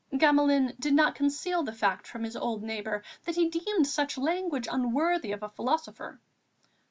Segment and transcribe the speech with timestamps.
[0.17, 4.67] Gamelin did not conceal the fact from his old neighbour that he deemed such language
[4.71, 6.19] unworthy of a philosopher.